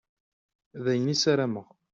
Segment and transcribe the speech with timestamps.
[0.83, 1.67] D ayen i ssarameɣ.